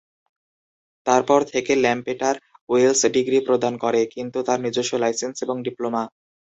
[1.07, 2.35] তারপর থেকে, ল্যাম্পেটার
[2.69, 6.03] Wales degree প্রদান করে, কিন্তু তার নিজস্ব লাইসেন্স এবং ডিপ্লোমা।